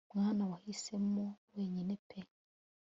mwana 0.15 0.41
wahisemo 0.51 1.25
wenyine 1.53 1.93
pe 2.07 2.19